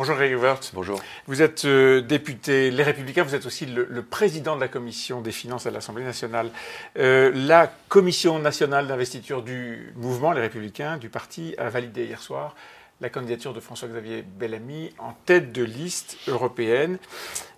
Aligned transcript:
Bonjour 0.00 0.16
Greg 0.16 0.34
Wirtz. 0.34 0.70
Bonjour. 0.72 0.98
Vous 1.26 1.42
êtes 1.42 1.66
euh, 1.66 2.00
député 2.00 2.70
Les 2.70 2.82
Républicains, 2.82 3.22
vous 3.22 3.34
êtes 3.34 3.44
aussi 3.44 3.66
le, 3.66 4.02
président 4.02 4.56
de 4.56 4.60
la 4.62 4.68
Commission 4.68 5.20
des 5.20 5.30
finances 5.30 5.66
à 5.66 5.70
l'Assemblée 5.70 6.04
nationale. 6.04 6.50
Euh, 6.98 7.30
la 7.34 7.70
Commission 7.90 8.38
nationale 8.38 8.86
d'investiture 8.86 9.42
du 9.42 9.92
mouvement 9.96 10.32
Les 10.32 10.40
Républicains, 10.40 10.96
du 10.96 11.10
parti, 11.10 11.54
a 11.58 11.68
validé 11.68 12.06
hier 12.06 12.22
soir 12.22 12.54
la 13.02 13.10
candidature 13.10 13.52
de 13.52 13.60
François-Xavier 13.60 14.22
Bellamy 14.22 14.90
en 14.96 15.12
tête 15.26 15.52
de 15.52 15.64
liste 15.64 16.16
européenne. 16.28 16.96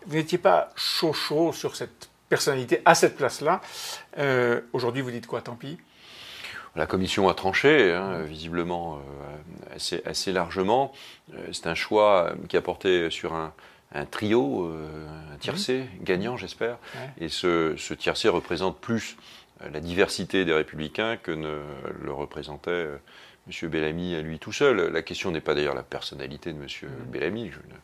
Vous 0.07 0.17
n'étiez 0.17 0.39
pas 0.39 0.71
chaud 0.75 1.13
chaud 1.13 1.53
sur 1.53 1.77
cette 1.77 2.11
personnalité 2.29 2.83
à 2.85 2.97
cette 2.97 3.17
place-là. 3.17 3.61
Euh, 4.19 4.63
aujourd'hui, 4.73 5.03
vous 5.03 5.13
dites 5.13 5.29
quoi? 5.29 5.43
Tant 5.43 5.55
pis 5.55 5.79
la 6.75 6.87
commission 6.87 7.29
a 7.29 7.35
tranché, 7.35 7.93
hein, 7.93 8.23
visiblement 8.23 8.97
euh, 8.97 9.77
assez, 9.77 10.03
assez, 10.05 10.33
largement. 10.33 10.93
Euh, 11.35 11.47
c'est 11.53 11.67
un 11.67 11.75
choix 11.75 12.33
qui 12.49 12.57
a 12.57 12.63
porté 12.63 13.11
sur 13.11 13.35
un, 13.35 13.53
trio, 14.11 14.73
un 15.33 15.37
tiercé 15.37 15.85
gagnant, 16.01 16.39
j'espère. 16.39 16.79
Et 17.21 17.29
ce, 17.29 17.75
ce 17.77 17.93
tiercé 17.93 18.29
représente 18.31 18.79
plus 18.79 19.19
la 19.71 19.81
diversité 19.81 20.47
des 20.47 20.55
républicains 20.55 21.19
que 21.19 21.31
ne 21.31 21.61
le 22.01 22.13
représentait 22.13 22.89
M. 23.49 23.69
Bellamy 23.69 24.15
à 24.15 24.21
lui 24.21 24.39
tout 24.39 24.53
seul. 24.53 24.93
La 24.93 25.03
question 25.03 25.31
n'est 25.31 25.41
pas 25.41 25.55
d'ailleurs 25.55 25.75
la 25.75 25.83
personnalité 25.83 26.53
de 26.53 26.59
M. 26.59 26.67
Mm. 26.83 27.11
Bellamy, 27.11 27.51
je 27.51 27.59
ne 27.59 27.75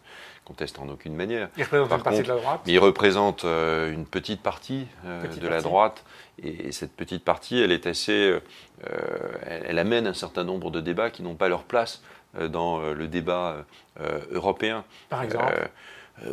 conteste 0.48 0.78
en 0.78 0.88
aucune 0.88 1.14
manière. 1.14 1.48
Il 1.56 1.64
représente 1.64 1.92
une 1.92 2.02
partie 2.02 2.22
de 2.22 2.28
la 2.28 2.36
droite 2.36 2.60
il 2.66 2.78
représente 2.78 3.44
euh, 3.44 3.92
une 3.92 4.06
petite 4.06 4.42
partie 4.42 4.86
euh, 5.04 5.26
de 5.26 5.48
la 5.48 5.60
droite. 5.60 6.04
Et, 6.42 6.72
cette 6.72 6.92
petite 6.92 7.24
partie, 7.24 7.60
elle 7.60 7.72
est 7.72 7.86
assez. 7.86 8.30
Euh, 8.30 8.40
elle, 9.44 9.78
amène 9.78 10.06
un 10.06 10.14
certain 10.14 10.44
nombre 10.44 10.70
de 10.70 10.80
débats 10.80 11.10
qui 11.10 11.22
n'ont 11.22 11.34
pas 11.34 11.48
leur 11.48 11.64
place 11.64 12.02
dans 12.38 12.80
le 12.80 13.08
débat 13.08 13.64
européen. 14.30 14.84
Par 15.08 15.24
exemple 15.24 15.70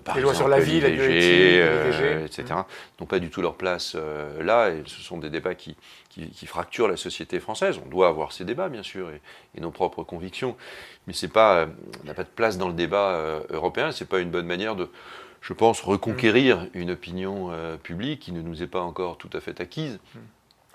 par 0.03 0.15
les 0.15 0.21
exemple, 0.21 0.37
sur 0.37 0.47
la 0.47 0.59
vie, 0.59 0.79
la 0.79 0.89
euh, 0.89 2.25
etc., 2.25 2.61
n'ont 2.99 3.05
pas 3.05 3.19
du 3.19 3.29
tout 3.29 3.41
leur 3.41 3.55
place 3.55 3.93
euh, 3.95 4.43
là. 4.43 4.69
Et 4.69 4.83
ce 4.85 5.01
sont 5.01 5.17
des 5.17 5.29
débats 5.29 5.55
qui, 5.55 5.75
qui, 6.09 6.45
fracturent 6.45 6.87
la 6.87 6.97
société 6.97 7.39
française. 7.39 7.79
On 7.85 7.89
doit 7.89 8.07
avoir 8.07 8.31
ces 8.31 8.45
débats, 8.45 8.69
bien 8.69 8.83
sûr, 8.83 9.09
et, 9.09 9.61
nos 9.61 9.71
propres 9.71 10.03
convictions. 10.03 10.55
Mais 11.07 11.13
c'est 11.13 11.27
pas, 11.27 11.67
n'a 12.03 12.13
pas 12.13 12.23
de 12.23 12.29
place 12.29 12.57
dans 12.57 12.67
le 12.67 12.73
débat 12.73 13.41
européen. 13.49 13.91
C'est 13.91 14.09
pas 14.09 14.19
une 14.19 14.31
bonne 14.31 14.47
manière 14.47 14.75
de, 14.75 14.89
je 15.41 15.53
pense, 15.53 15.81
reconquérir 15.81 16.67
une 16.73 16.91
opinion 16.91 17.51
publique 17.83 18.21
qui 18.21 18.31
ne 18.31 18.41
nous 18.41 18.63
est 18.63 18.67
pas 18.67 18.81
encore 18.81 19.17
tout 19.17 19.29
à 19.33 19.39
fait 19.39 19.59
acquise. 19.61 19.99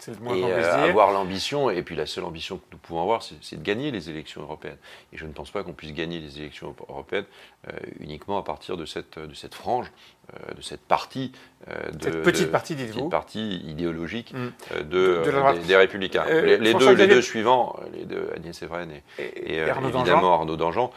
Mm 0.08 0.34
et 0.34 0.44
euh, 0.44 0.88
avoir 0.88 1.12
l'ambition, 1.12 1.70
et 1.70 1.82
puis 1.82 1.96
la 1.96 2.06
seule 2.06 2.24
ambition 2.24 2.58
que 2.58 2.64
nous 2.72 2.78
pouvons 2.78 3.02
avoir, 3.02 3.22
c'est 3.22 3.56
de 3.56 3.62
gagner 3.62 3.90
les 3.90 4.08
élections 4.08 4.42
européennes. 4.42 4.76
Et 5.12 5.16
je 5.16 5.26
ne 5.26 5.32
pense 5.32 5.50
pas 5.50 5.62
qu'on 5.62 5.72
puisse 5.72 5.92
gagner 5.92 6.20
les 6.20 6.38
élections 6.38 6.74
européennes 6.88 7.24
euh, 7.68 7.72
uniquement 7.98 8.38
à 8.38 8.42
partir 8.42 8.76
de 8.76 8.84
cette, 8.84 9.18
de 9.18 9.34
cette 9.34 9.54
frange, 9.54 9.90
euh, 10.32 10.54
de 10.54 10.62
cette 10.62 10.80
partie, 10.80 11.32
de, 11.66 12.02
cette 12.02 12.22
petite 12.22 12.50
partie, 12.50 12.74
petite 12.74 13.10
partie 13.10 13.56
idéologique 13.66 14.32
mm. 14.32 14.82
de, 14.84 15.22
des, 15.66 15.76
Républicains. 15.76 16.24
les, 16.26 16.74
deux, 16.74 16.94
les 16.94 17.06
deux 17.06 17.22
suivants, 17.22 17.78
les 17.92 18.04
deux, 18.04 18.30
Agnès 18.34 18.62
Evren 18.62 18.90
et, 19.18 19.54
et, 19.54 19.62
Arnaud 19.62 19.88
évidemment 19.88 20.34
Arnaud 20.34 20.56
Dangean, 20.56 20.92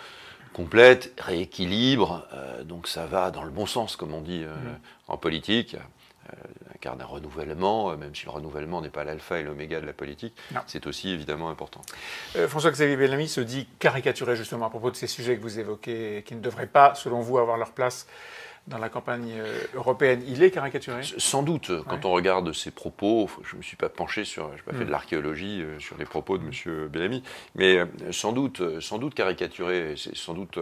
complète, 0.53 1.13
rééquilibre, 1.17 2.25
donc 2.63 2.87
ça 2.87 3.05
va 3.05 3.31
dans 3.31 3.43
le 3.43 3.49
bon 3.49 3.65
sens, 3.65 3.95
comme 3.95 4.13
on 4.13 4.21
dit 4.21 4.43
mm. 4.43 4.79
en 5.09 5.17
politique 5.17 5.75
car 6.83 6.97
d'un 6.97 7.05
renouvellement, 7.05 7.91
euh, 7.91 7.95
même 7.95 8.13
si 8.13 8.25
le 8.25 8.31
renouvellement 8.31 8.81
n'est 8.81 8.89
pas 8.89 9.05
l'alpha 9.05 9.39
et 9.39 9.43
l'oméga 9.43 9.79
de 9.79 9.85
la 9.85 9.93
politique, 9.93 10.35
c'est 10.67 10.85
aussi 10.85 11.11
évidemment 11.11 11.49
important. 11.49 11.81
Euh, 12.35 12.49
François-Xavier 12.49 12.97
Bellamy 12.97 13.29
se 13.29 13.39
dit 13.39 13.69
caricaturé 13.79 14.35
justement 14.35 14.65
à 14.65 14.69
propos 14.69 14.91
de 14.91 14.97
ces 14.97 15.07
sujets 15.07 15.37
que 15.37 15.41
vous 15.41 15.59
évoquez, 15.59 16.23
qui 16.25 16.35
ne 16.35 16.41
devraient 16.41 16.67
pas, 16.67 16.93
selon 16.93 17.21
vous, 17.21 17.37
avoir 17.37 17.57
leur 17.57 17.71
place 17.71 18.05
dans 18.67 18.79
la 18.79 18.89
campagne 18.89 19.31
euh, 19.37 19.61
européenne. 19.75 20.23
Il 20.27 20.43
est 20.43 20.51
caricaturé? 20.51 21.03
Sans 21.03 21.41
doute. 21.41 21.71
Quand 21.87 22.03
on 22.03 22.11
regarde 22.11 22.51
ses 22.51 22.71
propos, 22.71 23.29
je 23.43 23.53
ne 23.53 23.59
me 23.59 23.63
suis 23.63 23.77
pas 23.77 23.87
penché 23.87 24.25
sur, 24.25 24.49
je 24.51 24.55
n'ai 24.55 24.61
pas 24.63 24.73
fait 24.73 24.79
de 24.79 24.83
hmm. 24.83 24.89
l'archéologie 24.89 25.63
sur 25.79 25.97
les 25.97 26.05
propos 26.05 26.37
de 26.37 26.43
M. 26.43 26.87
Bellamy, 26.89 27.23
mais 27.55 27.79
sans 28.11 28.33
doute, 28.33 28.81
sans 28.81 28.97
doute 28.97 29.13
caricaturé, 29.13 29.95
c'est 29.95 30.17
sans 30.17 30.33
doute 30.33 30.59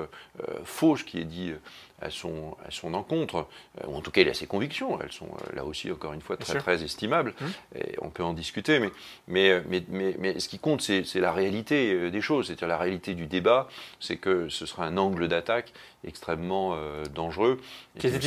faux 0.65 0.97
ce 0.97 1.03
qui 1.03 1.19
est 1.19 1.25
dit 1.25 1.53
à 2.01 2.09
son, 2.09 2.55
à 2.65 2.71
son 2.71 2.93
encontre, 2.93 3.47
euh, 3.79 3.87
ou 3.87 3.95
en 3.95 4.01
tout 4.01 4.11
cas 4.11 4.21
il 4.21 4.29
a 4.29 4.33
ses 4.33 4.47
convictions, 4.47 4.99
elles 5.01 5.11
sont 5.11 5.27
euh, 5.27 5.55
là 5.55 5.63
aussi 5.63 5.91
encore 5.91 6.13
une 6.13 6.21
fois 6.21 6.35
très 6.35 6.57
très 6.59 6.83
estimables, 6.83 7.33
mmh. 7.39 7.45
et 7.77 7.95
on 8.01 8.09
peut 8.09 8.23
en 8.23 8.33
discuter, 8.33 8.79
mais, 8.79 8.89
mais, 9.27 9.49
euh, 9.51 9.61
mais, 9.69 9.83
mais, 9.89 10.15
mais 10.19 10.39
ce 10.39 10.49
qui 10.49 10.59
compte 10.59 10.81
c'est 10.81 11.15
la 11.15 11.31
réalité 11.31 12.09
des 12.09 12.21
choses, 12.21 12.47
c'est-à-dire 12.47 12.67
la 12.67 12.77
réalité 12.77 13.13
du 13.13 13.27
débat, 13.27 13.67
c'est 13.99 14.17
que 14.17 14.49
ce 14.49 14.65
sera 14.65 14.85
un 14.85 14.97
angle 14.97 15.27
d'attaque 15.27 15.73
extrêmement 16.03 16.75
dangereux, 17.13 17.61
qui, 17.99 18.07
est, 18.07 18.25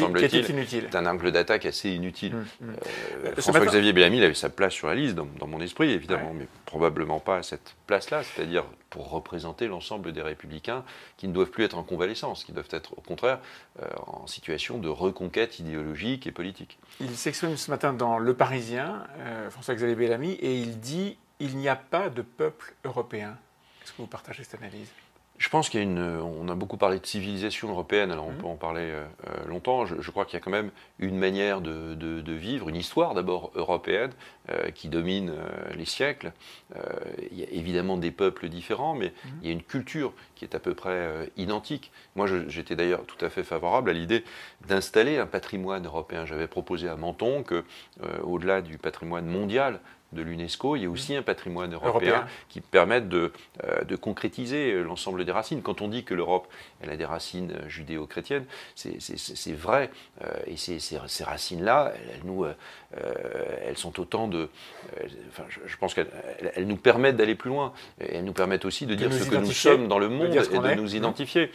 inutile. 0.48 0.88
un 0.92 1.06
angle 1.06 1.32
d'attaque 1.32 1.66
assez 1.66 1.90
inutile. 1.90 2.34
Mmh, 2.34 2.66
mmh. 2.66 3.40
François-Xavier 3.40 3.92
Bellamy 3.92 4.18
il 4.18 4.24
avait 4.24 4.34
sa 4.34 4.48
place 4.48 4.74
sur 4.74 4.86
la 4.86 4.94
liste 4.94 5.16
dans, 5.16 5.46
mon 5.48 5.60
esprit 5.60 5.90
évidemment, 5.90 6.32
mais 6.32 6.46
probablement 6.66 7.18
pas 7.18 7.38
à 7.38 7.42
cette 7.42 7.74
place-là, 7.88 8.22
c'est-à-dire 8.22 8.64
pour 8.94 9.10
représenter 9.10 9.66
l'ensemble 9.66 10.12
des 10.12 10.22
républicains 10.22 10.84
qui 11.16 11.26
ne 11.26 11.32
doivent 11.32 11.50
plus 11.50 11.64
être 11.64 11.76
en 11.76 11.82
convalescence, 11.82 12.44
qui 12.44 12.52
doivent 12.52 12.68
être 12.70 12.96
au 12.96 13.00
contraire 13.00 13.40
euh, 13.82 13.88
en 14.06 14.28
situation 14.28 14.78
de 14.78 14.88
reconquête 14.88 15.58
idéologique 15.58 16.28
et 16.28 16.30
politique. 16.30 16.78
Il 17.00 17.16
s'exprime 17.16 17.56
ce 17.56 17.72
matin 17.72 17.92
dans 17.92 18.18
Le 18.18 18.34
Parisien, 18.34 19.04
euh, 19.18 19.50
François-Xavier 19.50 19.96
Bellamy, 19.96 20.34
et 20.34 20.60
il 20.60 20.78
dit 20.78 21.18
il 21.40 21.56
n'y 21.56 21.68
a 21.68 21.74
pas 21.74 22.08
de 22.08 22.22
peuple 22.22 22.72
européen. 22.84 23.36
Est-ce 23.82 23.90
que 23.90 23.96
vous 23.96 24.06
partagez 24.06 24.44
cette 24.44 24.62
analyse? 24.62 24.92
Je 25.44 25.50
pense 25.50 25.68
qu'il 25.68 25.78
y 25.78 25.82
a 25.82 25.84
une. 25.84 25.98
On 25.98 26.48
a 26.48 26.54
beaucoup 26.54 26.78
parlé 26.78 26.98
de 26.98 27.04
civilisation 27.04 27.68
européenne, 27.68 28.10
alors 28.10 28.26
on 28.26 28.32
mmh. 28.32 28.38
peut 28.38 28.46
en 28.46 28.56
parler 28.56 28.80
euh, 28.80 29.04
euh, 29.28 29.46
longtemps. 29.46 29.84
Je, 29.84 30.10
crois 30.10 30.24
qu'il 30.24 30.38
y 30.38 30.40
a 30.40 30.40
quand 30.40 30.50
même 30.50 30.70
une 30.98 31.18
manière 31.18 31.60
de, 31.60 32.32
vivre, 32.32 32.70
une 32.70 32.76
histoire 32.76 33.12
d'abord 33.12 33.50
européenne 33.54 34.12
euh, 34.48 34.70
qui 34.70 34.88
domine 34.88 35.34
les 35.76 35.84
siècles. 35.84 36.32
il 37.30 37.38
y 37.38 37.42
a 37.42 37.50
évidemment 37.50 37.98
des 37.98 38.10
peuples 38.10 38.48
différents, 38.48 38.94
mais 38.94 39.08
mmh. 39.08 39.28
il 39.42 39.46
y 39.46 39.50
a 39.50 39.52
une 39.52 39.62
culture 39.62 40.14
qui 40.34 40.46
est 40.46 40.54
à 40.54 40.60
peu 40.60 40.72
près 40.72 41.30
identique. 41.36 41.92
Moi, 42.16 42.26
j'étais 42.48 42.74
d'ailleurs 42.74 43.04
tout 43.04 43.22
à 43.22 43.28
fait 43.28 43.44
favorable 43.44 43.90
à 43.90 43.92
l'idée 43.92 44.24
d'installer 44.66 45.18
un 45.18 45.26
patrimoine 45.26 45.84
européen. 45.84 46.24
J'avais 46.24 46.48
proposé 46.48 46.88
à 46.88 46.96
Menton 46.96 47.42
que, 47.42 47.64
au-delà 48.22 48.62
du 48.62 48.78
patrimoine 48.78 49.26
mondial, 49.26 49.80
de 50.14 50.22
l'UNESCO, 50.22 50.76
il 50.76 50.82
y 50.82 50.86
a 50.86 50.90
aussi 50.90 51.14
un 51.14 51.22
patrimoine 51.22 51.74
européen, 51.74 52.26
qui 52.48 52.60
permette 52.60 53.08
de, 53.08 53.32
euh, 53.64 53.84
de 53.84 53.96
concrétiser 53.96 54.82
l'ensemble 54.82 55.24
des 55.24 55.32
racines. 55.32 55.62
Quand 55.62 55.82
on 55.82 55.88
dit 55.88 56.04
que 56.04 56.14
l'Europe 56.14 56.46
elle 56.80 56.90
a 56.90 56.96
des 56.96 57.04
racines 57.04 57.54
judéo-chrétiennes, 57.66 58.44
c'est 58.74 59.52
vrai. 59.52 59.90
Euh, 60.22 60.28
et 60.46 60.56
ces, 60.56 60.78
ces, 60.78 61.24
racines-là, 61.24 61.92
elles, 62.12 62.20
nous, 62.24 62.44
euh, 62.44 62.54
elles 63.66 63.78
sont 63.78 63.98
autant 64.00 64.28
de... 64.28 64.48
enfin, 65.28 65.44
je, 65.48 65.76
pense 65.76 65.94
qu'elles 65.94 66.10
elles 66.54 66.66
nous 66.66 66.76
permettent 66.76 67.16
d'aller 67.16 67.34
plus 67.34 67.50
loin. 67.50 67.72
Et 68.00 68.16
elles 68.16 68.24
nous 68.24 68.32
permettent 68.32 68.64
aussi 68.64 68.86
de, 68.86 68.94
dire 68.94 69.12
ce 69.12 69.28
que 69.28 69.36
nous 69.36 69.52
sommes 69.52 69.88
dans 69.88 69.98
le 69.98 70.08
monde 70.08 70.34
et 70.34 70.38
de 70.38 70.74
nous 70.74 70.94
identifier. 70.94 71.50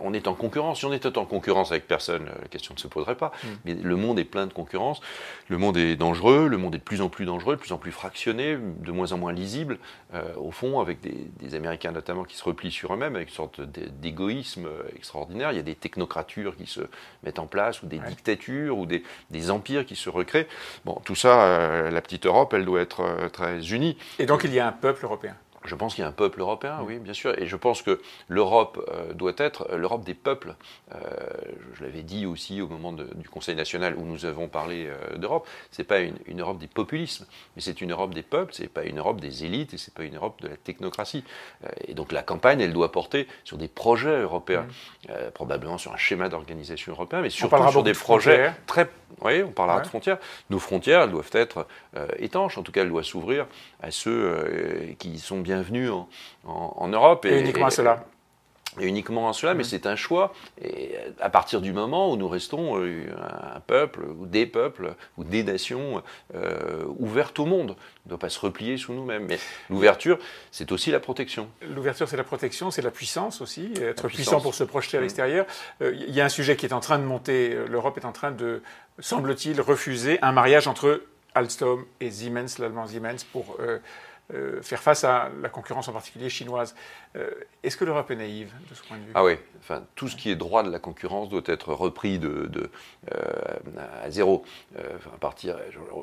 on 0.00 0.14
est 0.14 0.28
en 0.28 0.34
concurrence. 0.34 0.78
Si 0.78 0.84
on 0.84 0.92
était 0.92 1.18
en 1.18 1.24
concurrence 1.24 1.72
avec 1.72 1.88
personne, 1.88 2.26
la 2.40 2.48
question 2.48 2.74
ne 2.74 2.78
se 2.78 2.88
poserait 2.88 3.16
pas. 3.16 3.32
Mm. 3.42 3.48
Mais 3.64 3.74
le 3.74 3.96
monde 3.96 4.18
est 4.18 4.24
plein 4.24 4.46
de 4.46 4.52
concurrence. 4.52 5.00
Le 5.48 5.58
monde 5.58 5.76
est 5.76 5.96
dangereux. 5.96 6.46
Le 6.48 6.56
monde 6.56 6.74
est 6.76 6.78
de 6.78 6.84
plus 6.84 7.00
en 7.00 7.08
plus 7.08 7.24
dangereux, 7.24 7.56
de 7.56 7.60
plus 7.60 7.72
en 7.72 7.78
plus 7.78 7.81
fractionné, 7.90 8.56
de 8.56 8.92
moins 8.92 9.12
en 9.12 9.18
moins 9.18 9.32
lisible, 9.32 9.78
euh, 10.14 10.22
au 10.36 10.50
fond, 10.50 10.80
avec 10.80 11.00
des, 11.00 11.54
Américains 11.54 11.92
notamment 11.92 12.24
qui 12.24 12.36
se 12.36 12.44
replient 12.44 12.70
sur 12.70 12.94
eux-mêmes, 12.94 13.14
avec 13.14 13.28
une 13.28 13.34
sorte 13.34 13.60
d'égoïsme 13.60 14.68
extraordinaire. 14.96 15.52
Il 15.52 15.56
y 15.56 15.60
a 15.60 15.64
des 15.64 15.74
technocratures 15.74 16.56
qui 16.56 16.66
se 16.66 16.80
mettent 17.24 17.38
en 17.38 17.46
place, 17.46 17.82
ou 17.82 17.86
des 17.86 17.98
dictatures, 17.98 18.78
ou 18.78 18.86
des, 18.86 19.50
empires 19.50 19.84
qui 19.84 19.96
se 19.96 20.08
recréent. 20.08 20.46
Bon, 20.84 21.00
tout 21.04 21.14
ça, 21.14 21.42
euh, 21.42 21.90
la 21.90 22.00
petite 22.00 22.26
Europe, 22.26 22.54
elle 22.54 22.64
doit 22.64 22.80
être 22.80 23.00
euh, 23.00 23.28
très 23.28 23.72
unie. 23.72 23.96
Et 24.18 24.26
donc 24.26 24.44
il 24.44 24.52
y 24.52 24.60
a 24.60 24.66
un 24.66 24.72
peuple 24.72 25.04
européen 25.04 25.36
je 25.64 25.74
pense 25.74 25.94
qu'il 25.94 26.02
y 26.02 26.04
a 26.04 26.08
un 26.08 26.12
peuple 26.12 26.40
européen, 26.40 26.78
oui, 26.84 26.98
bien 26.98 27.12
sûr, 27.12 27.38
et 27.40 27.46
je 27.46 27.56
pense 27.56 27.82
que 27.82 28.00
l'Europe 28.28 28.84
euh, 28.92 29.12
doit 29.12 29.32
être 29.36 29.68
euh, 29.70 29.78
l'Europe 29.78 30.04
des 30.04 30.14
peuples. 30.14 30.54
Euh, 30.94 30.98
je 31.74 31.84
l'avais 31.84 32.02
dit 32.02 32.26
aussi 32.26 32.60
au 32.60 32.68
moment 32.68 32.92
du 32.92 33.28
Conseil 33.28 33.54
national 33.54 33.96
où 33.96 34.04
nous 34.04 34.24
avons 34.24 34.48
parlé 34.48 34.88
d'Europe. 35.16 35.46
C'est 35.70 35.84
pas 35.84 36.00
une, 36.00 36.40
Europe 36.40 36.58
des 36.58 36.66
populismes, 36.66 37.26
mais 37.54 37.62
c'est 37.62 37.80
une 37.80 37.92
Europe 37.92 38.14
des 38.14 38.22
peuples. 38.22 38.52
C'est 38.54 38.68
pas 38.68 38.84
une 38.84 38.98
Europe 38.98 39.20
des 39.20 39.44
élites 39.44 39.74
et 39.74 39.78
c'est 39.78 39.94
pas 39.94 40.04
une 40.04 40.16
Europe 40.16 40.40
de 40.42 40.48
la 40.48 40.56
technocratie. 40.56 41.24
et 41.86 41.94
donc 41.94 42.12
la 42.12 42.22
campagne, 42.22 42.60
elle 42.60 42.72
doit 42.72 42.92
porter 42.92 43.26
sur 43.44 43.56
des 43.56 43.68
projets 43.68 44.20
européens, 44.20 44.66
mmh. 45.08 45.12
probablement 45.34 45.78
sur 45.78 45.92
un 45.92 45.96
schéma 45.96 46.28
d'organisation 46.28 46.92
européen, 46.92 47.20
mais 47.20 47.30
surtout 47.30 47.70
sur 47.70 47.82
des 47.82 47.94
projets 47.94 48.52
très. 48.66 48.88
Oui, 49.20 49.42
on 49.42 49.50
parlera 49.50 49.80
de 49.80 49.86
frontières. 49.86 50.18
Nos 50.50 50.58
frontières, 50.58 51.02
elles 51.02 51.10
doivent 51.10 51.30
être 51.32 51.66
étanches. 52.18 52.58
En 52.58 52.62
tout 52.62 52.72
cas, 52.72 52.82
elles 52.82 52.88
doivent 52.88 53.04
s'ouvrir 53.04 53.46
à 53.82 53.90
ceux 53.90 54.94
qui 54.98 55.18
sont 55.18 55.40
bien 55.40 55.51
bienvenue 55.52 55.90
en, 56.44 56.88
Europe. 56.88 57.26
Et, 57.26 57.40
uniquement 57.40 57.68
cela 57.68 58.04
uniquement 58.80 59.26
en 59.26 59.34
cela, 59.34 59.52
mais 59.52 59.64
mmh. 59.64 59.66
c'est 59.66 59.84
un 59.86 59.96
choix. 59.96 60.32
Et 60.64 60.94
à 61.20 61.28
partir 61.28 61.60
du 61.60 61.74
moment 61.74 62.10
où 62.10 62.16
nous 62.16 62.26
restons 62.26 62.80
euh, 62.80 63.04
un 63.54 63.60
peuple, 63.60 64.06
ou 64.18 64.24
des 64.24 64.46
peuples, 64.46 64.94
ou 65.18 65.24
des 65.24 65.42
nations 65.42 66.02
euh, 66.34 66.82
ouvertes 66.98 67.38
au 67.38 67.44
monde, 67.44 67.72
on 67.72 68.06
ne 68.06 68.08
doit 68.08 68.18
pas 68.18 68.30
se 68.30 68.40
replier 68.40 68.78
sous 68.78 68.94
nous-mêmes. 68.94 69.26
Mais 69.28 69.38
l'ouverture, 69.68 70.18
c'est 70.50 70.72
aussi 70.72 70.90
la 70.90 71.00
protection. 71.00 71.50
L'ouverture, 71.60 72.08
c'est 72.08 72.16
la 72.16 72.24
protection, 72.24 72.70
c'est 72.70 72.80
la 72.80 72.90
puissance 72.90 73.42
aussi, 73.42 73.74
être 73.78 74.08
puissant 74.08 74.40
pour 74.40 74.54
se 74.54 74.64
projeter 74.64 74.96
à 74.96 75.00
mmh. 75.00 75.02
l'extérieur. 75.02 75.46
Euh, 75.82 75.94
il 75.94 76.14
y 76.14 76.22
a 76.22 76.24
un 76.24 76.30
sujet 76.30 76.56
qui 76.56 76.64
est 76.64 76.72
en 76.72 76.80
train 76.80 76.98
de 76.98 77.04
monter. 77.04 77.54
L'Europe 77.68 77.98
est 77.98 78.06
en 78.06 78.12
train 78.12 78.30
de, 78.30 78.62
semble-t-il, 79.00 79.60
refuser 79.60 80.18
un 80.22 80.32
mariage 80.32 80.66
entre 80.66 81.02
Alstom 81.34 81.84
et 82.00 82.10
Siemens, 82.10 82.58
l'allemand 82.58 82.86
Siemens, 82.86 83.24
pour 83.32 83.56
euh, 83.60 83.78
faire 84.62 84.82
face 84.82 85.04
à 85.04 85.30
la 85.40 85.48
concurrence 85.48 85.88
en 85.88 85.92
particulier 85.92 86.28
chinoise. 86.28 86.74
Euh, 87.16 87.30
est-ce 87.62 87.76
que 87.76 87.84
l'Europe 87.84 88.10
est 88.10 88.16
naïve 88.16 88.52
de 88.70 88.74
ce 88.74 88.82
point 88.82 88.96
de 88.96 89.02
vue? 89.02 89.12
Ah 89.14 89.24
oui, 89.24 89.34
enfin, 89.60 89.84
tout 89.94 90.08
ce 90.08 90.16
qui 90.16 90.30
est 90.30 90.36
droit 90.36 90.62
de 90.62 90.70
la 90.70 90.78
concurrence 90.78 91.28
doit 91.28 91.42
être 91.46 91.72
repris 91.74 92.18
de, 92.18 92.50
euh, 93.14 93.20
à 94.02 94.10
zéro. 94.10 94.44
partir, 95.20 95.56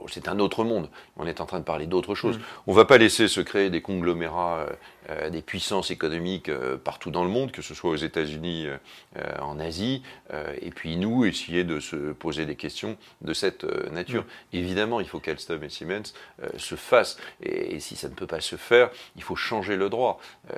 c'est 0.08 0.28
un 0.28 0.40
autre 0.40 0.64
monde. 0.64 0.90
On 1.18 1.26
est 1.26 1.42
en 1.42 1.46
train 1.46 1.60
de 1.60 1.64
parler 1.64 1.88
d'autre 1.88 2.16
chose. 2.16 2.38
Mm. 2.38 2.42
On 2.68 2.72
ne 2.72 2.76
va 2.76 2.86
pas 2.86 2.98
laisser 2.98 3.28
se 3.28 3.42
créer 3.42 3.70
des 3.70 3.82
conglomérats, 3.82 4.68
des 5.32 5.42
puissances 5.42 5.90
économiques 5.90 6.52
partout 6.84 7.10
dans 7.10 7.24
le 7.24 7.30
monde, 7.30 7.52
que 7.52 7.62
ce 7.62 7.74
soit 7.74 7.90
aux 7.90 7.96
États-Unis, 7.96 8.68
en 9.40 9.60
Asie, 9.60 10.04
et 10.62 10.70
puis 10.70 10.98
nous 10.98 11.26
essayer 11.26 11.64
de 11.64 11.80
se 11.80 12.12
poser 12.12 12.46
des 12.46 12.56
questions 12.56 12.98
de 13.22 13.34
cette 13.34 13.64
nature. 13.92 14.24
Mm. 14.24 14.58
Évidemment, 14.58 15.00
il 15.00 15.08
faut 15.08 15.20
qu'Alstom 15.20 15.64
et 15.64 15.70
Siemens 15.70 16.14
se 16.58 16.76
fassent, 16.76 17.18
et, 17.42 17.76
et 17.76 17.80
si 17.80 17.96
ça 17.96 18.10
ne 18.10 18.14
peut 18.20 18.28
pas 18.28 18.42
se 18.42 18.56
faire, 18.56 18.90
il 19.16 19.24
faut 19.24 19.36
changer 19.36 19.76
le 19.76 19.90
droit. 19.90 20.20
Euh, 20.54 20.58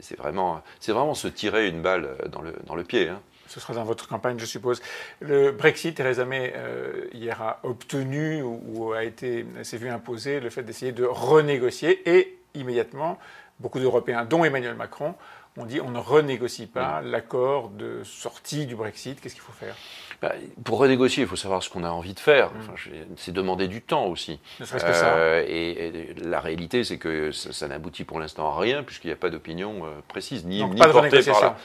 c'est 0.00 0.16
vraiment, 0.16 0.62
vraiment 0.86 1.14
se 1.14 1.28
tirer 1.28 1.68
une 1.68 1.82
balle 1.82 2.16
dans 2.30 2.42
le, 2.42 2.54
dans 2.66 2.74
le 2.74 2.84
pied. 2.84 3.08
Hein. 3.08 3.20
Ce 3.48 3.60
sera 3.60 3.72
dans 3.72 3.84
votre 3.84 4.06
campagne, 4.06 4.38
je 4.38 4.44
suppose. 4.44 4.82
Le 5.20 5.52
Brexit, 5.52 5.96
Theresa 5.96 6.26
May, 6.26 6.52
euh, 6.54 7.06
hier, 7.14 7.40
a 7.40 7.60
obtenu 7.62 8.42
ou, 8.42 8.92
a 8.92 9.04
été, 9.04 9.46
s'est 9.62 9.78
vu 9.78 9.88
imposer 9.88 10.38
le 10.40 10.50
fait 10.50 10.62
d'essayer 10.62 10.92
de 10.92 11.04
renégocier 11.04 12.02
et 12.08 12.38
immédiatement, 12.54 13.18
beaucoup 13.58 13.80
d'Européens, 13.80 14.26
dont 14.26 14.44
Emmanuel 14.44 14.74
Macron, 14.74 15.14
ont 15.58 15.66
dit 15.66 15.80
on 15.80 15.90
ne 15.90 15.98
renégocie 15.98 16.66
pas 16.66 17.00
l'accord 17.02 17.68
de 17.70 18.02
sortie 18.04 18.66
du 18.66 18.76
Brexit. 18.76 19.20
Qu'est-ce 19.20 19.34
qu'il 19.34 19.42
faut 19.42 19.52
faire? 19.52 19.74
Bah, 20.20 20.32
pour 20.64 20.78
renégocier, 20.78 21.22
il 21.22 21.28
faut 21.28 21.36
savoir 21.36 21.62
ce 21.62 21.70
qu'on 21.70 21.84
a 21.84 21.90
envie 21.90 22.14
de 22.14 22.20
faire. 22.20 22.50
Mm. 22.50 23.14
c'est 23.16 23.32
demander 23.32 23.68
du 23.68 23.82
temps 23.82 24.06
aussi. 24.06 24.40
Euh, 24.60 25.44
et, 25.46 26.14
la 26.22 26.40
réalité, 26.40 26.82
c'est 26.82 26.98
que 26.98 27.30
ça, 27.30 27.68
n'aboutit 27.68 28.04
pour 28.04 28.18
l'instant 28.18 28.52
à 28.52 28.58
rien, 28.58 28.82
puisqu'il 28.82 29.08
n'y 29.08 29.12
a 29.12 29.16
pas 29.16 29.30
d'opinion 29.30 29.86
euh, 29.86 29.90
précise, 30.08 30.44
ni, 30.44 30.64
ni 30.64 30.80
portée 30.80 31.22
par 31.22 31.40
la, 31.40 31.56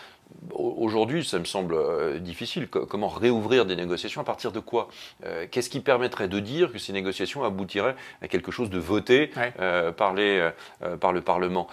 Aujourd'hui, 0.56 1.26
ça 1.26 1.40
me 1.40 1.46
semble 1.46 1.76
euh, 1.76 2.20
difficile. 2.20 2.68
Comment 2.68 3.08
réouvrir 3.08 3.66
des 3.66 3.76
négociations 3.76 4.22
À 4.22 4.24
partir 4.24 4.52
de 4.52 4.60
quoi 4.60 4.88
euh, 5.26 5.48
Qu'est-ce 5.50 5.70
qui 5.70 5.80
permettrait 5.80 6.28
de 6.28 6.40
dire 6.40 6.72
que 6.72 6.78
ces 6.78 6.94
négociations 6.94 7.44
aboutiraient 7.44 7.96
à 8.22 8.28
quelque 8.28 8.52
chose 8.52 8.70
de 8.70 8.78
voté 8.78 9.32
euh, 9.60 9.92
par, 9.92 10.16
par, 11.00 11.14
le 11.14 11.22
Parlement? 11.22 11.68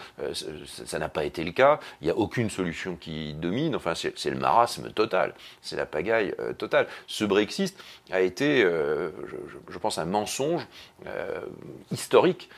Ça 0.65 0.99
n'a 0.99 1.09
pas 1.09 1.25
été 1.25 1.45
le 1.45 1.53
cas. 1.53 1.81
Il 2.01 2.05
n'y 2.07 2.11
a 2.11 2.17
aucune 2.17 2.51
solution 2.51 2.97
qui 2.97 3.35
domine. 3.35 3.77
Enfin, 3.77 3.95
c'est 3.95 4.31
le 4.31 4.37
marasme 4.37 4.91
total. 4.93 5.35
C'est 5.63 5.77
la 5.77 5.87
pagaille 5.87 6.35
totale. 6.59 6.87
Ce 7.07 7.25
Brexit 7.25 7.77
a 8.11 8.21
été, 8.21 8.63
je, 8.63 9.79
pense, 9.79 9.99
un 9.99 10.05
mensonge 10.05 10.67
historique 11.91 12.49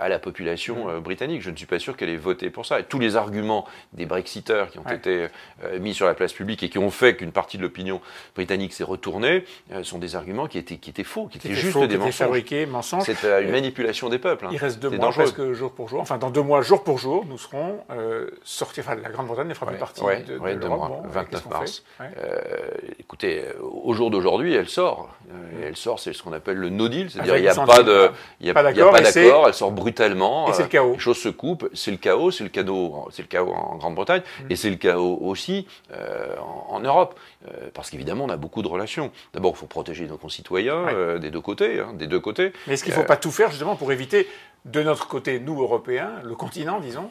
à 0.00 0.08
la 0.08 0.18
population 0.18 1.00
britannique. 1.00 1.42
Je 1.42 1.50
ne 1.50 1.56
suis 1.56 1.66
pas 1.66 1.78
sûr 1.78 1.96
qu'elle 1.96 2.10
ait 2.10 2.16
voté 2.16 2.50
pour 2.50 2.66
ça. 2.66 2.80
Et 2.80 2.84
tous 2.84 2.98
les 2.98 3.16
arguments 3.16 3.66
des 3.92 4.06
Brexiteurs 4.06 4.70
qui 4.70 4.78
ont 4.78 4.90
été 4.90 5.23
euh, 5.64 5.78
mis 5.78 5.94
sur 5.94 6.06
la 6.06 6.14
place 6.14 6.32
publique 6.32 6.62
et 6.62 6.68
qui 6.68 6.78
ont 6.78 6.90
fait 6.90 7.16
qu'une 7.16 7.32
partie 7.32 7.56
de 7.56 7.62
l'opinion 7.62 8.00
britannique 8.34 8.72
s'est 8.72 8.84
retournée, 8.84 9.44
euh, 9.72 9.82
sont 9.82 9.98
des 9.98 10.16
arguments 10.16 10.46
qui 10.46 10.58
étaient, 10.58 10.76
qui 10.76 10.90
étaient 10.90 11.04
faux, 11.04 11.26
qui, 11.26 11.38
étaient 11.38 11.54
juste 11.54 11.78
des 11.78 11.96
mensonges. 11.96 12.14
fabriqués, 12.14 12.66
mensonges. 12.66 13.04
C'est 13.04 13.24
euh, 13.24 13.42
une 13.42 13.50
manipulation 13.50 14.08
des 14.08 14.18
peuples. 14.18 14.46
Hein. 14.46 14.50
Il 14.52 14.58
reste 14.58 14.78
deux 14.80 14.90
mois 14.90 15.10
presque 15.10 15.52
jour 15.52 15.72
pour 15.72 15.88
jour. 15.88 16.00
Enfin, 16.00 16.18
dans 16.18 16.30
deux 16.30 16.42
mois, 16.42 16.62
jour 16.62 16.82
pour 16.84 16.98
jour, 16.98 17.24
nous 17.26 17.38
serons 17.38 17.78
sortis. 18.42 18.80
Enfin, 18.80 18.96
la 18.96 19.10
Grande-Bretagne 19.10 19.48
ne 19.48 19.54
fera 19.54 19.66
plus 19.66 19.78
partie 19.78 20.02
de, 20.02 20.38
de 20.38 20.66
l'Europe. 20.66 21.04
29 21.08 21.46
mars. 21.50 21.84
écoutez, 22.98 23.44
au 23.60 23.92
jour 23.94 24.10
d'aujourd'hui, 24.10 24.54
elle 24.54 24.68
sort. 24.68 25.14
Et 25.58 25.64
elle 25.66 25.76
sort, 25.76 25.98
c'est 25.98 26.12
ce 26.12 26.22
qu'on 26.22 26.32
appelle 26.32 26.56
le 26.56 26.68
no 26.68 26.88
deal, 26.88 27.10
c'est-à-dire 27.10 27.36
il 27.36 27.42
n'y 27.42 27.48
a 27.48 27.54
pas 27.54 27.82
de, 27.82 28.10
il 28.40 28.46
y 28.46 28.50
a 28.50 28.54
pas 28.54 28.62
d'accord, 28.62 28.96
elle 29.46 29.54
sort 29.54 29.70
brutalement. 29.70 30.48
Et 30.48 30.52
c'est 30.52 30.62
le 30.62 30.68
chaos. 30.68 30.92
Les 30.94 30.98
choses 30.98 31.18
se 31.18 31.28
coupent, 31.28 31.68
c'est 31.72 31.90
le 31.90 31.96
chaos, 31.96 32.30
c'est 32.30 32.44
le 32.44 32.50
cadeau, 32.50 33.08
c'est 33.10 33.22
le 33.22 33.28
chaos 33.28 33.52
en 33.52 33.76
Grande-Bretagne, 33.76 34.22
mm. 34.22 34.46
et 34.50 34.56
c'est 34.56 34.70
le 34.70 34.76
chaos 34.76 35.03
aussi 35.04 35.66
euh, 35.92 36.34
en, 36.68 36.80
Europe, 36.80 37.18
euh, 37.48 37.70
parce 37.72 37.90
qu'évidemment 37.90 38.24
on 38.24 38.30
a 38.30 38.36
beaucoup 38.36 38.62
de 38.62 38.68
relations. 38.68 39.10
D'abord, 39.32 39.52
il 39.54 39.58
faut 39.58 39.66
protéger 39.66 40.06
nos 40.06 40.16
concitoyens 40.16 40.88
euh, 40.88 41.18
des 41.18 41.30
deux 41.30 41.40
côtés, 41.40 41.80
hein, 41.80 41.92
des 41.94 42.06
deux 42.06 42.20
côtés. 42.20 42.52
Mais 42.66 42.74
est-ce 42.74 42.84
qu'il 42.84 42.92
ne 42.92 42.98
faut 42.98 43.04
pas 43.04 43.16
tout 43.16 43.30
faire 43.30 43.50
justement 43.50 43.76
pour 43.76 43.92
éviter, 43.92 44.28
de 44.64 44.82
notre 44.82 45.06
côté, 45.08 45.40
nous 45.40 45.60
Européens, 45.60 46.12
le 46.22 46.34
continent, 46.34 46.80
disons, 46.80 47.10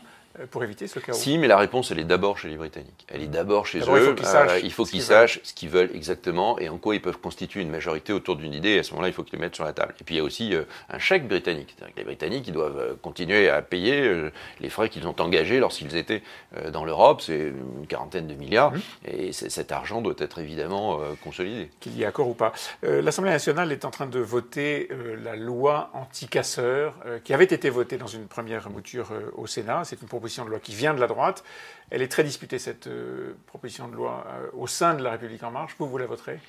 pour 0.49 0.63
éviter 0.63 0.87
ce 0.87 0.99
chaos 0.99 1.15
Si, 1.15 1.37
mais 1.37 1.47
la 1.47 1.57
réponse, 1.57 1.91
elle 1.91 1.99
est 1.99 2.05
d'abord 2.05 2.39
chez 2.39 2.49
les 2.49 2.57
Britanniques. 2.57 3.05
Elle 3.07 3.21
est 3.21 3.27
d'abord 3.27 3.67
chez 3.67 3.79
eux. 3.79 4.15
Il 4.63 4.71
faut 4.71 4.85
qu'ils 4.85 5.01
sachent, 5.01 5.39
ce 5.43 5.53
qu'ils 5.53 5.69
veulent 5.69 5.91
exactement 5.93 6.57
et 6.57 6.69
en 6.69 6.77
quoi 6.77 6.95
ils 6.95 7.01
peuvent 7.01 7.19
constituer 7.19 7.61
une 7.61 7.69
majorité 7.69 8.13
autour 8.13 8.35
d'une 8.35 8.53
idée. 8.53 8.71
Et 8.71 8.79
à 8.79 8.83
ce 8.83 8.91
moment-là, 8.91 9.09
il 9.09 9.13
faut 9.13 9.23
qu'ils 9.23 9.37
les 9.37 9.45
mettent 9.45 9.55
sur 9.55 9.63
la 9.63 9.73
table. 9.73 9.93
Et 10.01 10.03
puis 10.03 10.15
il 10.15 10.17
y 10.17 10.21
a 10.21 10.23
aussi 10.23 10.55
euh, 10.55 10.63
un 10.89 10.97
chèque 10.97 11.27
britannique. 11.27 11.75
les 11.95 12.03
Britanniques, 12.03 12.47
ils 12.47 12.53
doivent 12.53 12.79
euh, 12.79 12.93
continuer 13.01 13.49
à 13.49 13.61
payer 13.61 14.31
les 14.59 14.69
frais 14.69 14.89
qu'ils 14.89 15.07
ont 15.07 15.15
engagés 15.19 15.59
lorsqu'ils 15.59 15.95
étaient 15.95 16.23
dans 16.71 16.83
l'Europe. 16.83 17.21
C'est 17.21 17.53
une 17.79 17.85
quarantaine 17.87 18.27
de 18.27 18.33
milliards. 18.33 18.71
Mmh. 18.71 18.81
Et 19.07 19.31
cet 19.33 19.71
argent 19.71 20.01
doit 20.01 20.15
être 20.17 20.39
évidemment 20.39 20.99
consolidé. 21.23 21.69
Qu'il 21.79 21.95
y 21.97 22.03
ait 22.03 22.05
accord 22.05 22.27
ou 22.27 22.33
pas. 22.33 22.53
L'Assemblée 22.81 23.31
nationale 23.31 23.71
est 23.71 23.85
en 23.85 23.91
train 23.91 24.07
de 24.07 24.19
voter 24.19 24.89
la 25.23 25.35
loi 25.35 25.91
anti-casseurs 25.93 26.95
qui 27.23 27.33
avait 27.33 27.43
été 27.43 27.69
votée 27.69 27.97
dans 27.97 28.07
une 28.07 28.27
première 28.27 28.69
mouture 28.69 29.11
au 29.35 29.47
Sénat. 29.47 29.83
C'est 29.83 30.01
une 30.01 30.07
proposition 30.07 30.22
de 30.23 30.49
loi 30.49 30.59
qui 30.59 30.73
vient 30.73 30.93
de 30.93 30.99
la 30.99 31.07
droite. 31.07 31.43
Elle 31.89 32.01
est 32.01 32.07
très 32.07 32.23
disputée, 32.23 32.59
cette 32.59 32.87
euh, 32.87 33.35
proposition 33.47 33.87
de 33.87 33.95
loi, 33.95 34.25
euh, 34.27 34.47
au 34.53 34.67
sein 34.67 34.93
de 34.95 35.03
La 35.03 35.11
République 35.11 35.43
En 35.43 35.51
Marche. 35.51 35.75
Vous, 35.77 35.87
vous 35.87 35.97
la 35.97 36.05
voterez? 36.05 36.39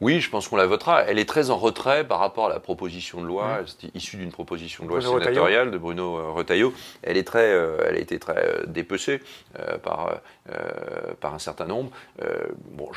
Oui, 0.00 0.20
je 0.20 0.30
pense 0.30 0.48
qu'on 0.48 0.56
la 0.56 0.66
votera. 0.66 1.02
Elle 1.02 1.18
est 1.18 1.28
très 1.28 1.50
en 1.50 1.58
retrait 1.58 2.06
par 2.06 2.20
rapport 2.20 2.46
à 2.46 2.48
la 2.48 2.58
proposition 2.58 3.20
de 3.20 3.26
loi, 3.26 3.60
mmh. 3.60 3.86
issue 3.94 4.16
d'une 4.16 4.32
proposition 4.32 4.84
de 4.84 4.88
loi 4.88 5.02
sénatoriale 5.02 5.70
de 5.70 5.76
Bruno 5.76 6.16
euh, 6.16 6.30
Retailleau. 6.30 6.72
Elle, 7.02 7.18
est 7.18 7.24
très, 7.24 7.52
euh, 7.52 7.84
elle 7.86 7.96
a 7.96 7.98
été 7.98 8.18
très 8.18 8.36
euh, 8.36 8.66
dépecée 8.66 9.20
par, 9.82 10.20
par 11.20 11.34
un 11.34 11.38
certain 11.38 11.66
nombre. 11.66 11.90
bon, 12.70 12.88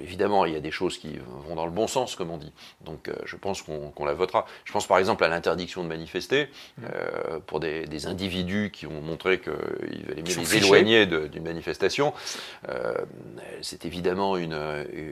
évidemment, 0.00 0.44
il 0.44 0.52
y 0.52 0.56
a 0.56 0.60
des 0.60 0.70
choses 0.70 0.98
qui 0.98 1.18
vont 1.46 1.54
dans 1.54 1.66
le 1.66 1.70
bon 1.70 1.86
sens, 1.86 2.16
comme 2.16 2.30
on 2.30 2.36
dit. 2.36 2.52
Donc, 2.84 3.10
je 3.24 3.36
pense 3.36 3.62
qu'on 3.62 4.04
la 4.04 4.14
votera. 4.14 4.46
Je 4.64 4.72
pense 4.72 4.86
par 4.86 4.98
exemple 4.98 5.24
à 5.24 5.28
l'interdiction 5.28 5.82
de 5.82 5.88
manifester 5.88 6.48
mmh. 6.78 6.84
pour 7.46 7.60
des, 7.60 8.06
individus 8.06 8.70
qui 8.72 8.86
ont 8.86 9.00
montré 9.02 9.40
qu'il 9.40 10.04
valait 10.06 10.22
mieux 10.22 10.36
les 10.36 10.56
éloigner 10.56 11.06
d'une 11.06 11.44
manifestation. 11.44 12.12
C'est 13.62 13.84
évidemment 13.84 14.36
une, 14.36 14.58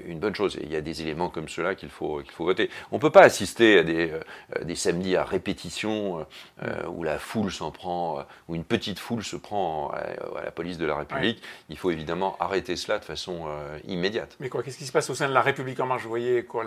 une 0.06 0.18
bonne 0.18 0.34
chose. 0.34 0.56
Et 0.56 0.64
il 0.64 0.72
y 0.72 0.76
a 0.76 0.80
des 0.80 1.02
éléments 1.02 1.27
comme 1.30 1.48
cela 1.48 1.74
qu'il 1.74 1.88
faut, 1.88 2.20
qu'il 2.22 2.32
faut 2.32 2.44
voter. 2.44 2.70
On 2.92 2.96
ne 2.96 3.00
peut 3.00 3.10
pas 3.10 3.22
assister 3.22 3.78
à 3.78 3.82
des, 3.82 4.10
euh, 4.10 4.64
des 4.64 4.74
samedis 4.74 5.16
à 5.16 5.24
répétition 5.24 6.26
euh, 6.62 6.86
où 6.88 7.02
la 7.02 7.18
foule 7.18 7.52
s'en 7.52 7.70
prend, 7.70 8.18
euh, 8.18 8.22
où 8.48 8.54
une 8.54 8.64
petite 8.64 8.98
foule 8.98 9.24
se 9.24 9.36
prend 9.36 9.90
à, 9.90 10.42
la 10.44 10.50
police 10.50 10.78
de 10.78 10.86
la 10.86 10.96
République. 10.96 11.42
Il 11.68 11.78
faut 11.78 11.90
évidemment 11.90 12.36
arrêter 12.40 12.76
cela 12.76 12.98
de 12.98 13.04
façon 13.04 13.46
immédiate. 13.86 14.36
Mais 14.40 14.48
quoi, 14.48 14.62
qu'est-ce 14.62 14.78
qui 14.78 14.86
se 14.86 14.92
passe 14.92 15.08
au 15.10 15.14
sein 15.14 15.28
de 15.28 15.34
la 15.34 15.42
République 15.42 15.80
en 15.80 15.86
marche? 15.86 16.02
Vous 16.02 16.08
voyez 16.08 16.44
quoi, 16.44 16.64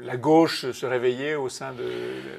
la, 0.00 0.16
gauche 0.16 0.70
se 0.70 0.86
réveiller 0.86 1.34
au 1.34 1.48
sein 1.48 1.72
de. 1.72 1.84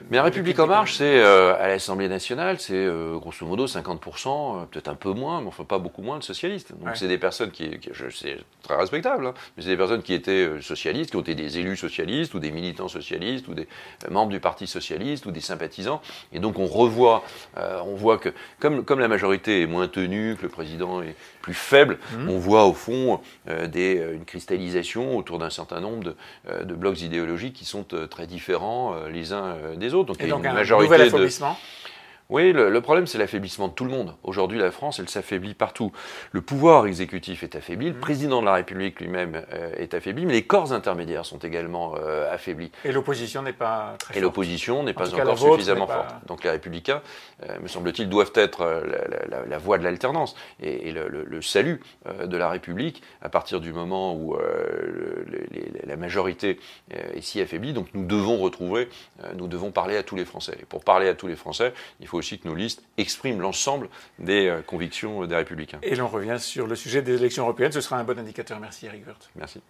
Mais 0.10 0.18
la 0.18 0.24
République 0.24 0.60
en 0.60 0.68
marche, 0.68 0.96
c'est 0.96 1.22
à 1.22 1.68
l'Assemblée 1.68 2.08
nationale, 2.08 2.60
c'est 2.60 2.88
grosso 3.16 3.46
modo 3.46 3.66
50%, 3.66 4.68
peut-être 4.68 4.88
un 4.88 4.96
peu 4.96 5.12
moins, 5.12 5.42
mais 5.42 5.48
enfin 5.48 5.64
pas 5.64 5.80
beaucoup 5.80 6.02
moins 6.02 6.20
de 6.20 6.24
socialistes. 6.24 6.74
Donc 6.78 6.96
c'est 6.96 7.08
des 7.08 7.18
personnes 7.18 7.52
qui, 7.52 7.80
je 7.92 8.06
c'est 8.10 8.38
très 8.64 8.76
respectable, 8.76 9.28
hein, 9.28 9.34
mais 9.56 9.64
c'est 9.64 9.70
des 9.70 9.78
personnes 9.78 10.02
qui 10.02 10.14
étaient 10.14 10.62
socialistes, 10.76 11.12
qui 11.12 11.18
ont 11.18 11.22
été 11.22 11.36
des 11.36 11.58
élus 11.58 11.78
socialistes 11.78 12.34
ou 12.34 12.40
des 12.40 12.52
militants 12.52 12.88
socialistes 12.88 13.48
ou 13.48 13.54
des 13.54 13.68
euh, 14.06 14.12
membres 14.12 14.32
du 14.32 14.40
Parti 14.40 14.68
socialiste 14.68 15.26
ou 15.26 15.32
des 15.32 15.42
sympathisants. 15.42 16.02
Et 16.34 16.40
donc 16.40 16.60
on 16.60 16.68
revoit, 16.68 17.24
euh, 17.58 17.80
on 17.86 17.96
voit 17.96 18.18
que 18.18 18.30
comme, 18.60 18.84
comme 18.84 19.00
la 19.00 19.08
majorité 19.08 19.62
est 19.62 19.68
moins 19.68 19.88
tenue, 19.88 20.36
que 20.36 20.44
le 20.44 20.50
président 20.50 21.02
est 21.02 21.16
plus 21.42 21.54
faible, 21.54 21.98
mmh. 21.98 22.30
on 22.30 22.38
voit 22.38 22.66
au 22.66 22.74
fond 22.74 23.22
euh, 23.48 23.68
des, 23.68 23.96
une 24.14 24.26
cristallisation 24.26 25.18
autour 25.18 25.40
d'un 25.40 25.50
certain 25.50 25.80
nombre 25.80 26.04
de, 26.04 26.16
de, 26.64 26.74
blocs 26.74 27.02
idéologiques 27.02 27.54
qui 27.54 27.66
sont 27.66 27.86
très 28.10 28.28
différents 28.28 28.96
les 29.08 29.32
uns 29.32 29.56
des 29.78 29.94
autres. 29.94 30.08
Donc, 30.08 30.18
il 30.20 30.28
y 30.28 30.32
a 30.32 30.36
une 30.36 30.42
majorité 30.42 31.10
de 31.10 31.30
Oui, 32.30 32.54
le, 32.54 32.82
problème, 32.82 33.06
c'est 33.06 33.20
l'affaiblissement 33.20 33.68
de 33.68 33.74
tout 33.74 33.86
le 33.86 33.92
monde. 33.92 34.16
Aujourd'hui, 34.24 34.58
la 34.58 34.72
France, 34.72 34.98
elle 34.98 35.08
s'affaiblit 35.08 35.54
partout. 35.54 35.92
Le 36.32 36.42
pouvoir 36.42 36.88
exécutif 36.88 37.44
est 37.44 37.56
affaibli, 37.56 37.90
le 37.90 37.94
mmh. 37.94 38.00
président 38.00 38.42
de 38.42 38.48
la 38.48 38.54
République 38.54 39.00
lui-même 39.00 39.46
euh, 39.54 39.76
est 39.78 39.94
affaibli, 39.94 40.26
mais 40.26 40.34
les 40.34 40.42
corps 40.42 40.74
intermédiaires 40.74 41.24
sont 41.24 41.38
également 41.38 41.94
euh, 42.00 42.34
affaiblis. 42.34 42.72
Et 42.84 42.92
l'opposition 42.92 43.44
n'est 43.44 43.54
pas 43.54 43.94
très 44.00 44.08
forte. 44.08 44.18
Et 44.18 44.22
l'opposition 44.22 44.82
n'est 44.82 44.94
pas 44.94 45.14
encore 45.14 45.38
suffisamment 45.38 45.86
forte. 45.86 46.16
Donc 46.26 46.44
les 46.44 46.50
républicains, 46.50 47.04
euh, 47.48 47.60
me 47.62 47.68
semble-t-il, 47.68 48.10
doivent 48.10 48.34
être 48.34 48.84
la, 49.48 49.58
voie 49.60 49.78
de 49.78 49.84
l'alternance 49.84 50.36
et, 50.62 50.92
le, 50.92 51.42
salut 51.42 51.82
de 52.24 52.38
la 52.38 52.50
République 52.50 53.04
à 53.22 53.30
partir 53.30 53.62
du 53.62 53.72
moment 53.72 54.16
où 54.16 54.36
la 55.86 55.96
majorité 55.96 56.60
est 56.92 57.22
si 57.22 57.40
affaiblie. 57.40 57.74
Donc 57.74 57.88
nous 57.94 58.06
devons 58.06 58.38
retrouver, 58.38 58.90
nous 59.36 59.48
devons 59.48 59.72
parler 59.72 59.96
à 59.96 60.04
tous 60.04 60.16
les 60.16 60.26
Français. 60.26 60.58
Et 60.62 60.66
pour 60.66 60.84
parler 60.84 61.08
à 61.08 61.14
tous 61.14 61.28
les 61.28 61.36
Français, 61.36 61.74
il 62.00 62.08
faut 62.08 62.15
aussi 62.16 62.40
que 62.40 62.48
nos 62.48 62.56
listes 62.56 62.84
expriment 62.98 63.42
l'ensemble 63.42 63.90
des 64.20 64.48
euh, 64.48 64.62
convictions 64.62 65.26
des 65.26 65.36
républicains. 65.36 65.80
Et 65.84 65.96
l'on 65.96 66.08
revient 66.08 66.38
sur 66.40 66.68
le 66.68 66.76
sujet 66.76 67.02
des 67.02 67.16
élections 67.16 67.44
européennes. 67.44 67.72
Ce 67.72 67.82
sera 67.82 67.98
un 67.98 68.04
bon 68.04 68.18
indicateur. 68.18 68.60
Merci 68.60 68.88
Eric 68.88 69.06
Wirth. 69.08 69.30
Merci. 69.36 69.62